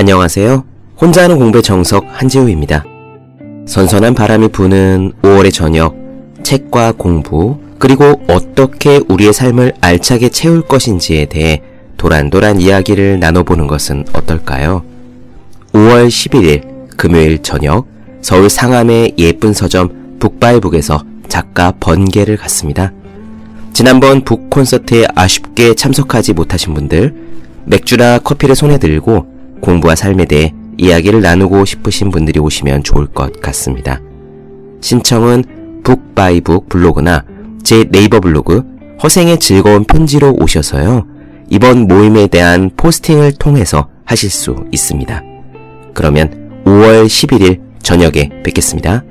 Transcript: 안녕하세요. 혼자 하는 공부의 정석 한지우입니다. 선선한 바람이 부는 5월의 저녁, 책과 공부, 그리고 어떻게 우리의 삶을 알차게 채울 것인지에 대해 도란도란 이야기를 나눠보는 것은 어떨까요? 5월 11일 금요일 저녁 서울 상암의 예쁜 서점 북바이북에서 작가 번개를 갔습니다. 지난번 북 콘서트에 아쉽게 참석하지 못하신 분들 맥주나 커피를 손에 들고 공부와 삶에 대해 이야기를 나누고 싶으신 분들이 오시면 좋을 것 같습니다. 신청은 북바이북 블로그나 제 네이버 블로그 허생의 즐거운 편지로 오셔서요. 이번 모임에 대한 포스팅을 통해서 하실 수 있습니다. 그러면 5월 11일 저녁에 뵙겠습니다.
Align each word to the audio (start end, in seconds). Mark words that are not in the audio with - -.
안녕하세요. 0.00 0.64
혼자 0.98 1.24
하는 1.24 1.38
공부의 1.38 1.62
정석 1.62 2.06
한지우입니다. 2.08 2.86
선선한 3.66 4.14
바람이 4.14 4.48
부는 4.48 5.12
5월의 5.20 5.52
저녁, 5.52 5.94
책과 6.42 6.92
공부, 6.92 7.58
그리고 7.78 8.18
어떻게 8.26 9.02
우리의 9.10 9.34
삶을 9.34 9.74
알차게 9.82 10.30
채울 10.30 10.62
것인지에 10.62 11.26
대해 11.26 11.62
도란도란 11.98 12.62
이야기를 12.62 13.20
나눠보는 13.20 13.66
것은 13.66 14.06
어떨까요? 14.14 14.82
5월 15.74 16.08
11일 16.08 16.96
금요일 16.96 17.42
저녁 17.42 17.86
서울 18.22 18.48
상암의 18.48 19.16
예쁜 19.18 19.52
서점 19.52 20.16
북바이북에서 20.18 21.04
작가 21.28 21.74
번개를 21.78 22.38
갔습니다. 22.38 22.94
지난번 23.80 24.20
북 24.24 24.50
콘서트에 24.50 25.06
아쉽게 25.14 25.72
참석하지 25.72 26.34
못하신 26.34 26.74
분들 26.74 27.14
맥주나 27.64 28.18
커피를 28.18 28.54
손에 28.54 28.76
들고 28.76 29.24
공부와 29.62 29.94
삶에 29.94 30.26
대해 30.26 30.52
이야기를 30.76 31.22
나누고 31.22 31.64
싶으신 31.64 32.10
분들이 32.10 32.38
오시면 32.40 32.82
좋을 32.82 33.06
것 33.06 33.40
같습니다. 33.40 33.98
신청은 34.82 35.80
북바이북 35.82 36.68
블로그나 36.68 37.24
제 37.62 37.84
네이버 37.84 38.20
블로그 38.20 38.64
허생의 39.02 39.38
즐거운 39.40 39.84
편지로 39.84 40.36
오셔서요. 40.38 41.06
이번 41.48 41.88
모임에 41.88 42.26
대한 42.26 42.70
포스팅을 42.76 43.32
통해서 43.38 43.88
하실 44.04 44.28
수 44.28 44.56
있습니다. 44.72 45.22
그러면 45.94 46.62
5월 46.66 47.06
11일 47.06 47.62
저녁에 47.82 48.28
뵙겠습니다. 48.44 49.04